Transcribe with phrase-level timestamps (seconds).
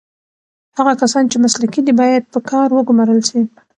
[0.77, 3.39] هغه کسان چې مسلکي دي باید په کار وګمـارل سي.